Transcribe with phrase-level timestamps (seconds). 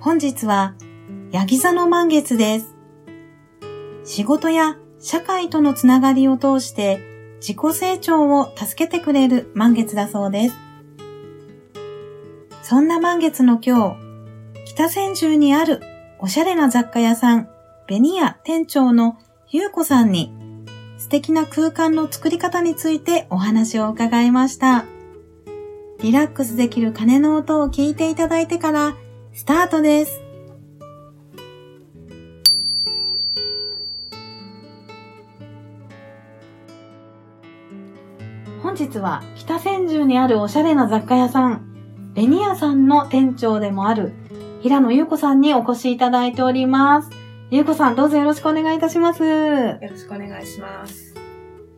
[0.00, 0.76] 本日は、
[1.32, 2.76] ヤギ座の満月です。
[4.04, 7.00] 仕事や社会とのつながりを通して
[7.40, 10.56] 自己成長を助けてくれる満月だそうです。
[12.62, 15.82] そんな満月の今日、北千住にある
[16.20, 17.48] おしゃれな雑貨屋さん、
[17.88, 19.18] ベニヤ店長の
[19.50, 20.32] ゆうこさんに
[20.96, 24.84] 素敵な空間の作り方についてお話を伺いました。
[26.00, 28.96] リラックスできる鐘の音を聞いていただいてから
[29.38, 30.20] スタートです。
[38.64, 44.12] 本日は北千住にあるおしゃれな雑貨屋さん、ベニアさんの店長でもある
[44.60, 47.10] 平野優子さんにお越しいただいております。
[47.52, 49.22] 優子さん、どうぞよろしくお願いいたします。
[49.22, 51.14] よろしくお願いします。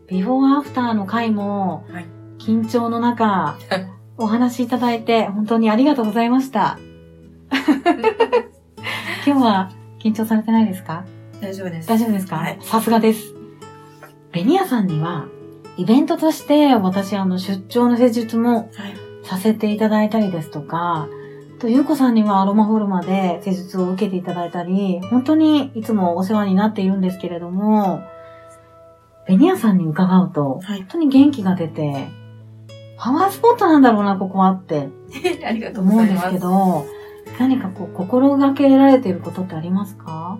[0.09, 1.85] ビフォーアフターの回も、
[2.39, 3.59] 緊張の中、
[4.17, 6.79] お話しいただいて、本当にありがとうございました。
[9.31, 11.05] 今日は緊張されてないですか？
[11.41, 11.89] 大丈夫です。
[11.89, 12.57] 大丈夫ですか？
[12.63, 13.33] さすがです。
[14.33, 15.27] ベニヤさんには、
[15.77, 18.73] イベントとして私、あの、出張の施術も
[19.23, 21.07] させていただいたりですとか、
[21.61, 28.01] と、ゆうこさんにはアロマフォルマで施術を受けていただいたり、本当にいつもお世話になっているんですけれども、
[29.29, 32.09] ベニヤさんに伺うと、本当に元気が出て、
[32.99, 34.89] パワースポットなんだろうな、ここはって。
[35.47, 36.03] ありがとうございます。
[36.03, 37.00] 思うんですけど、
[37.41, 40.39] 何かこう、心がけられていることってありますか？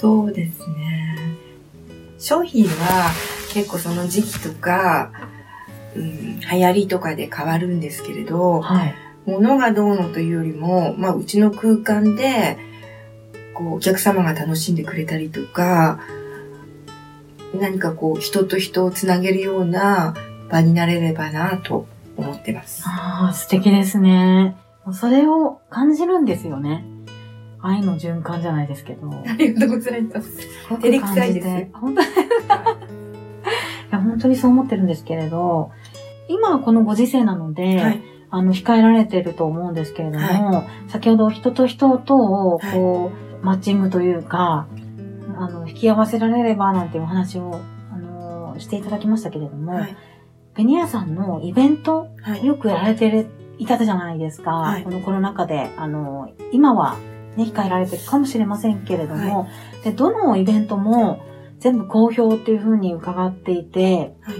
[0.00, 1.18] そうですね。
[2.18, 3.10] 商品は
[3.52, 5.12] 結構その時期とか、
[5.94, 8.94] うん、流行りとかで変わるんですけれど、はい、
[9.26, 12.56] 物がどうのというよりも、まあ、うちの空間で、
[13.52, 16.00] こう、お客様が楽しんでくれたりとか、
[17.54, 20.14] 何かこう、人と人をつなげるような
[20.50, 21.86] 場になれればなと
[22.16, 22.82] 思ってます。
[22.86, 24.56] ああ、素敵ですね。
[24.90, 26.84] それを感じるんですよね。
[27.60, 29.08] 愛の循環じゃないですけど。
[29.08, 30.48] ありがとうございます。
[30.68, 31.48] 照れくさいです。
[31.72, 32.04] 本当 い
[33.90, 35.70] や本当にそう思ってるんですけれど、
[36.28, 43.12] 今はこのご時世なので、はい、あの、控えられてると思うんですけれども、はい、先ほど人と人とを、こう、はい、
[43.42, 44.66] マッチングというか、
[45.36, 47.60] あの、引き合わせられればなんていうお話を、
[47.92, 49.80] あの、していただきましたけれども、
[50.54, 52.08] ベニヤさんのイベント、
[52.42, 53.26] よくやられてる
[53.58, 54.50] いたじゃないですか。
[54.52, 56.96] はい、このコロナ禍で、あの、今は
[57.36, 59.46] ね、控えられてるかもしれませんけれども、は
[59.80, 61.20] い、で、どのイベントも
[61.58, 64.36] 全部好評っていうふうに伺っていて、はい、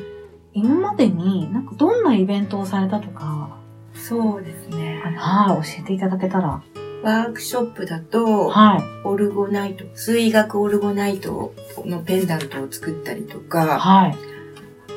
[0.55, 3.57] 今までになんかどんなイベントをされたとか、
[3.95, 5.03] そうですね。
[5.17, 6.63] はい、教えていただけたら。
[7.03, 11.53] ワークショップだと、はい、オルゴナイト、数学オルゴナイト
[11.85, 14.17] のペンダントを作ったりとか、はい、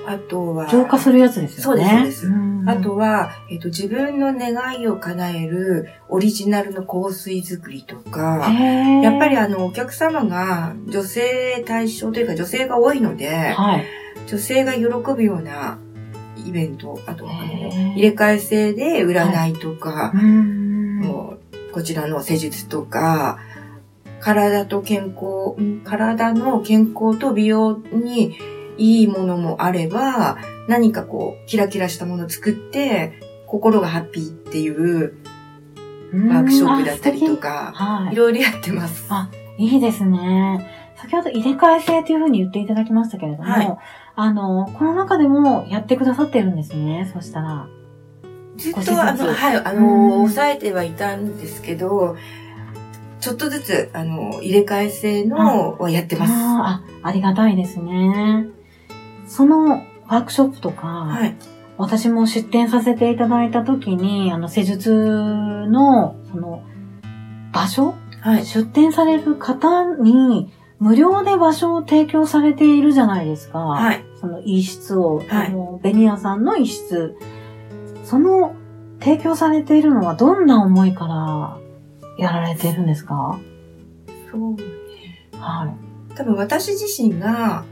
[0.08, 1.86] あとは、浄化するやつですよね。
[1.86, 2.46] そうです、そうです。
[2.68, 8.52] あとは、えっ、と、自分の願いを叶えるオリジナルの香水作りとか、
[9.04, 13.86] やっぱりあの、お客様が女性対象というか女性が多いので、はい、
[14.28, 15.78] 女性が喜ぶような
[16.46, 23.38] イベント、あと、あの、入れ替え制で占いとか、はい、もうこちらの施術とか、
[24.22, 28.38] 体と健康、体の健康と美容に
[28.78, 30.38] いいものもあれば、
[30.68, 35.18] 何かこう、キラキラしたものを作って、心がハッピーっていう
[36.12, 39.06] ワークショップだったりとか、はい、いろいろやってます。
[39.10, 40.70] あ、いいですね。
[40.96, 43.78] 先ほど入れ替え制というふうに言っていただきましたけれども、はい、
[44.16, 47.68] あの、この中でもやってくださってるんですね、そしたら。
[48.58, 52.16] ずっと、あの、はい、あの、抑えてはいたんですけど、
[53.20, 56.32] ちょっとずつ、あの、入れ替え制のはやってます。
[56.34, 58.48] ああ、ありがたいですね。
[59.36, 61.36] そのワークショップとか、はい、
[61.78, 64.94] 私も出展させていただいたときに、あの、施術
[65.68, 66.64] の、その、
[67.52, 68.46] 場所、はい。
[68.46, 73.60] 出店される方に無料で場所を提供されているじゃないですか。
[73.60, 74.04] はい。
[74.20, 77.16] その一室を、はい、あのベニヤさんの一室。
[78.04, 78.56] その
[79.00, 81.58] 提供されているのはどんな思いから
[82.18, 83.40] やられているんですか？
[84.32, 84.64] そうね。
[85.34, 86.16] はい。
[86.16, 87.64] 多分私自身が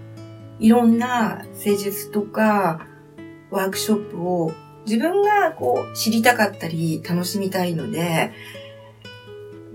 [0.64, 2.88] いろんな施術とか
[3.52, 4.54] ワークショップを
[4.86, 8.32] 自分がこう知りたかったり楽しみたいので、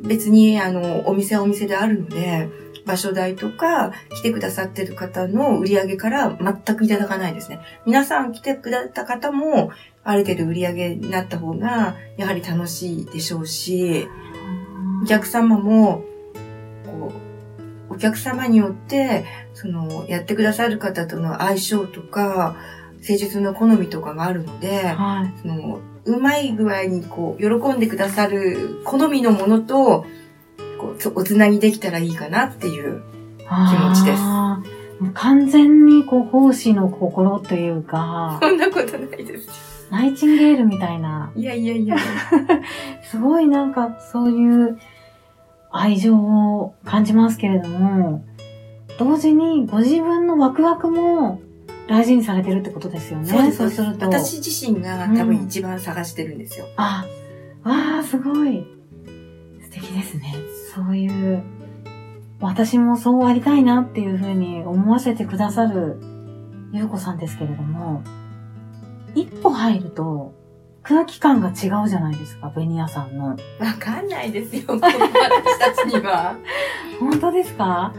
[0.02, 2.49] 別にあのお店はお店であるので、
[2.87, 7.61] 場所代とか来てくださってる方の売り上げから全くいただかないですね。
[7.85, 9.70] 皆さん来てくださった方も
[10.05, 14.08] ある程度売り上げになった方がやはり楽しいでしょうし、
[15.02, 16.02] お客様も
[17.98, 19.24] お客様によって、
[19.54, 22.54] その、やってくださる方との相性とか、
[23.02, 30.06] 施術の好みとかがあるので、はい、そのうまい具合にこう、喜んでくださる好みのものと、
[30.78, 33.02] こう、おつなぎできたらいいかなっていう
[33.40, 34.22] 気持ちです。
[35.14, 38.38] 完全にこう、奉仕の心というか。
[38.40, 39.88] そんなことないです。
[39.90, 41.32] ナイチンゲールみたいな。
[41.34, 41.96] いやいやいや。
[43.02, 44.78] すごいなんかそういう
[45.70, 48.24] 愛情を感じますけれども、
[48.98, 51.40] 同時にご自分のワクワクも
[51.88, 53.26] 大事にされてるってことですよね。
[53.26, 53.56] そうです。
[53.56, 54.06] そうすると。
[54.06, 56.66] 私自身が多分一番探してるんですよ。
[56.66, 57.06] うん、あ、
[57.64, 58.66] わあ、すごい。
[59.62, 60.34] 素敵ですね。
[60.74, 61.42] そういう、
[62.40, 66.00] 私もそうありたいなっていうふうに思わせてくださる
[66.72, 68.02] ゆうこさんですけれども、
[69.14, 70.34] 一歩入ると
[70.88, 73.26] 空気感が違うじゃないですか、ベニヤさんの。
[73.29, 73.37] わ
[73.79, 74.81] かんないですよ、私
[75.58, 76.35] たちには。
[76.99, 77.93] 本当ですか？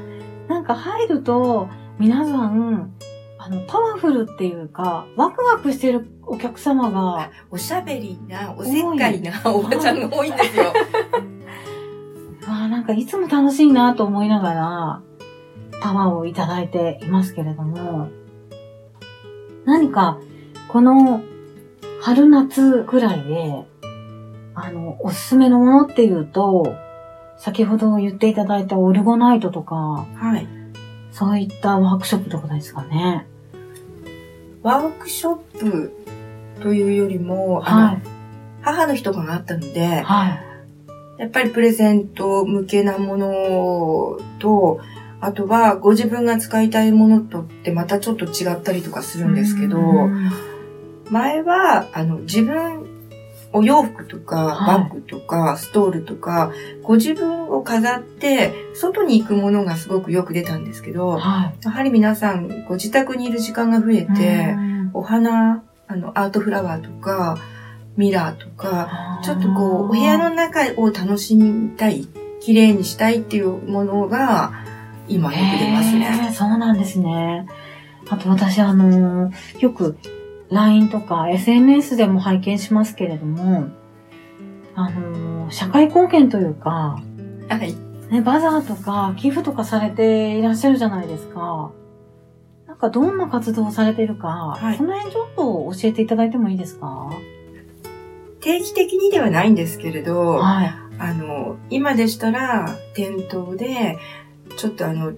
[0.48, 1.68] なんか入ると、
[2.00, 2.92] 皆さん、
[3.38, 7.30] あの、パワフルっていうか、ワクワクしてるお客様が。
[7.52, 10.64] おしゃべりな、おせっかいなおばちゃんが多いんですよ。
[10.66, 10.74] わ
[12.66, 15.02] あ、なんかいつも楽しいなと思いながら、
[15.82, 18.08] パワーをいただいていますけれども、
[19.66, 20.18] 何か、
[20.70, 21.22] この
[22.02, 23.66] 春夏くらいで、
[24.56, 26.76] あの、おすすめのものっていうと、
[27.38, 30.48] 先ほど言っていただいたオルゴナイトとか、はい。
[31.12, 33.28] そういったワークショップとかですかね。
[34.62, 35.94] ワークショップ
[36.62, 38.02] というよりも、はい、
[38.62, 41.22] 母の日とかがあったので、はい。
[41.22, 44.80] やっぱりプレゼント向けなものと、
[45.22, 49.78] あとはご自分が使いたいものとってまたちょっと違ったりとかするんですけど、
[51.10, 52.86] 前は、あの、自分、
[53.52, 54.36] お洋服とか、
[54.68, 56.52] バッグとか、ストールとか、
[56.84, 64.56] ご自分を飾って、外に行くものがすごくよく出たんですけど、はい、やはり皆さん、ご自宅にいる時間が増えて、
[64.94, 67.38] お花、あの、アートフラワーとか、
[67.98, 72.08] ミラーとか、ちょっとこう、お部屋の中を楽しみたい、
[72.42, 74.54] 綺麗にしたいっていうものが、
[75.08, 76.32] 今よく出ますね。
[76.34, 77.48] そうなんですね。
[78.10, 79.98] あと私、あのー、よく
[80.52, 83.68] LINE とか SNS でも拝見しますけれども、
[84.76, 87.00] あのー、社会貢献というか、
[87.50, 87.76] はい。
[88.12, 91.72] ね、バザーとか寄付とかされていらっしゃるじゃないですか。
[92.68, 97.10] なんかどんな活動をされているか、はい、その辺ちょっと教えていただいてもいいですか？
[98.42, 103.98] 定期的にではないんですけれど、はい、あの、今でしたら店頭で、
[104.58, 105.14] ちょっとあの、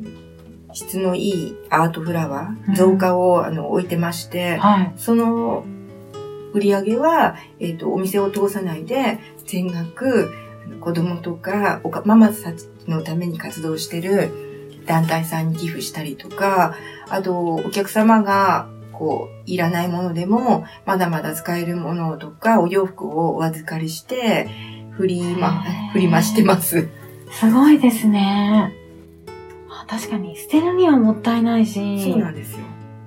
[0.74, 5.66] 質のいいアートフラワー、増加をあの置いてまして、はい、その
[6.54, 10.32] 売り上げは、えっ、ー、と、お店を通さないで、全額、
[10.80, 14.32] 子供とか、ママたちのために活動してる
[14.86, 16.76] 団体さんに寄付したりとか、
[17.10, 24.50] あと、お客様が、こう、いらないものでも、まだまだ使えるものとか、お洋服をお預かりして、
[24.92, 25.64] 振りま、
[25.94, 26.90] 振りましてます。
[27.32, 28.81] すごいですね。
[29.92, 32.60] 確かに捨てるにはもったいないし、そうなんですよ。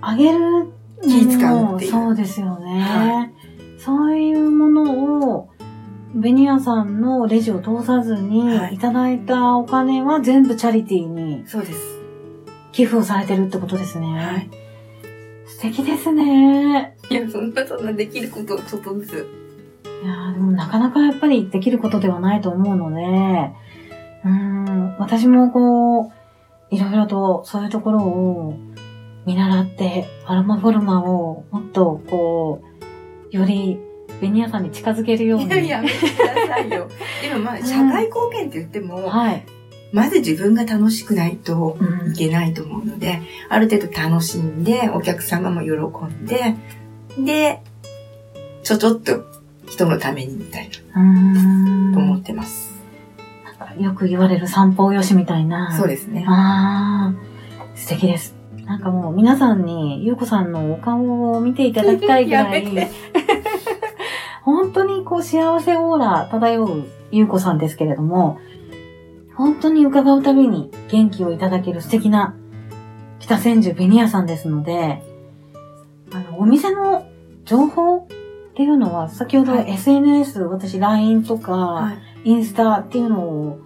[0.02, 0.70] あげる
[1.02, 1.90] 気使うっていう。
[1.90, 3.32] そうですよね、はい、
[3.80, 5.48] そういうものを、
[6.14, 11.78] ベニヤさんのレジを通さずに、いただいたお金は全部チャリティーに、そうです。
[12.72, 14.06] 寄付をされてるってことですね。
[14.06, 14.50] はい。
[15.46, 16.98] 素敵ですね。
[17.08, 19.26] いや、そんなそんなできることちょっとずつ。
[20.04, 23.00] いやでもなかなかやっぱりできることではないと思うので、
[24.26, 26.23] うん、私もこう、
[26.74, 28.54] いろいろとそういうところを
[29.26, 32.62] 見習って、アロマフォルマをもっとこ
[33.32, 33.78] う、より
[34.20, 35.46] ベニヤさんに近づけるように。
[35.46, 36.88] いや、やめてくださいよ。
[37.22, 39.44] でもまあ、社会貢献って言っても、はい。
[39.92, 41.78] まず自分が楽しくないと
[42.12, 45.70] いけないと思うので、うん、ある程度楽しんで、お客様も喜
[46.12, 46.56] んで、
[47.16, 47.60] で、
[48.64, 49.24] ちょちょっと
[49.68, 52.73] 人のためにみたいな、と思ってます。
[53.78, 55.76] よく言われる散歩よしみたいな。
[55.76, 56.24] そうですね。
[56.28, 58.34] ああ、素敵です。
[58.64, 62.64] なんかもう皆さんに、ゆうこさんのお顔を見ていただきたいぐらい、
[64.42, 68.38] 本当にこう幸せオーラ漂うゆうこさんですけれども、
[69.36, 72.34] 本当に伺うたびに元気をいただける素敵な
[73.18, 75.02] 北千住ベニヤさんですので、
[76.12, 77.06] あの、お店の
[77.44, 78.06] 情報っ
[78.54, 83.58] ていうのは、先ほど SNS、はい、私 LINE とか、はい、インスタっていうのを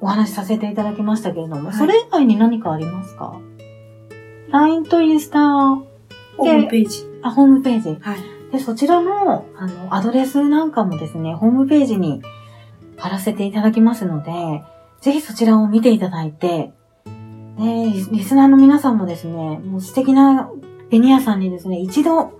[0.00, 3.40] お話しさせていただきましたけれども、はい、それ以外に何かありますか
[4.50, 5.40] ?LINE とインスタ
[6.36, 7.04] ホームページ。
[7.22, 7.98] あ、ホームページ。
[8.00, 8.18] はい。
[8.52, 12.22] で、そちらの、あの、アドレスなんかもですね、ホームページに
[12.96, 14.62] 貼らせていただきますので、
[15.00, 16.72] ぜひそちらを見ていただいて、
[17.58, 17.64] で、
[18.12, 20.50] リスナーの皆さんもですね、もう素敵な
[20.90, 22.38] ベニヤさんにですね、一度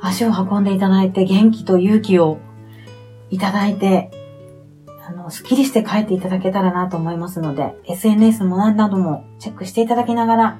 [0.00, 2.38] 足を運んでいただいて元気と勇気を
[3.30, 4.25] いただいて、あ
[5.26, 10.58] の、スッキリして帰っていただけたらなと思いますので、SNS も何などもチェックしていただきながら、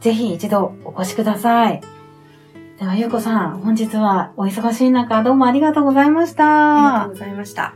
[0.00, 1.80] ぜひ一度お越しください。
[2.78, 6.76] では、ゆうこさん、本日はお忙しい中、どうもありがとうございました。
[6.76, 7.74] ありがとうございました。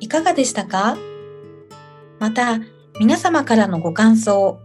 [0.00, 0.96] いかがでしたか？
[2.18, 2.58] また、
[2.98, 4.58] 皆様からのご感想、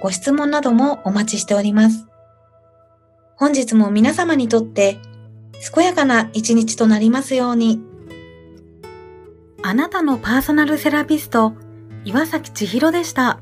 [0.00, 2.06] ご質問などもお待ちしております。
[3.36, 4.98] 本日も皆様にとって
[5.74, 7.82] 健やかな一日となりますように。
[9.70, 11.52] あなたのパーソナルセラピスト、
[12.04, 13.38] 岩崎千尋でした。